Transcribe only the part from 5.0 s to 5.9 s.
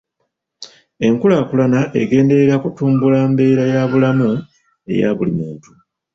buli muntu..